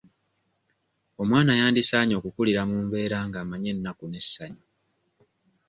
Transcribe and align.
Omwana 1.21 1.51
yandisaanye 1.59 2.13
okukulira 2.17 2.61
mu 2.69 2.77
mbeera 2.85 3.17
ng'amanyi 3.27 3.69
ennaku 3.75 4.03
n'essanyu. 4.07 4.63